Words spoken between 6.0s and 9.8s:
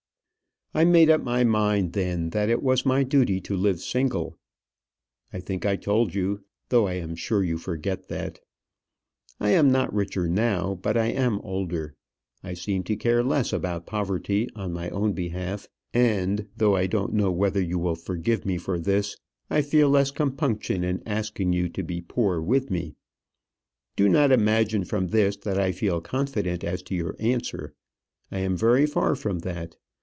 you, though I am sure you forget that. I am